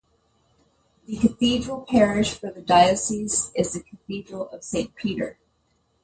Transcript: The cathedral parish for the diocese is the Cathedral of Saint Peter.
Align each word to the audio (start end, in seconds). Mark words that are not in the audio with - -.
The 1.05 1.15
cathedral 1.19 1.85
parish 1.87 2.33
for 2.33 2.49
the 2.49 2.63
diocese 2.63 3.51
is 3.53 3.73
the 3.73 3.81
Cathedral 3.81 4.49
of 4.49 4.63
Saint 4.63 4.95
Peter. 4.95 5.37